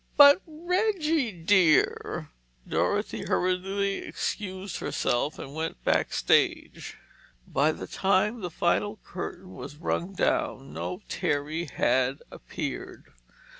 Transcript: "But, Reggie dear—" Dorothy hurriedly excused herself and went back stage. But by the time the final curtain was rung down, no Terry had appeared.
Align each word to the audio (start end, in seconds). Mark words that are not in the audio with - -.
"But, 0.17 0.41
Reggie 0.47 1.31
dear—" 1.31 2.31
Dorothy 2.67 3.25
hurriedly 3.27 3.97
excused 3.97 4.79
herself 4.79 5.37
and 5.37 5.53
went 5.53 5.83
back 5.83 6.11
stage. 6.11 6.97
But 7.47 7.53
by 7.53 7.71
the 7.73 7.85
time 7.87 8.41
the 8.41 8.49
final 8.49 8.97
curtain 9.03 9.53
was 9.53 9.75
rung 9.77 10.13
down, 10.13 10.73
no 10.73 11.03
Terry 11.07 11.65
had 11.65 12.23
appeared. 12.31 13.13